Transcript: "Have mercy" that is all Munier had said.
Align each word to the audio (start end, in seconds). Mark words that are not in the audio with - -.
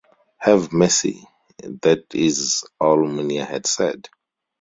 "Have 0.39 0.73
mercy" 0.73 1.27
that 1.83 2.15
is 2.15 2.63
all 2.79 2.97
Munier 3.05 3.45
had 3.45 3.67
said. 3.67 4.09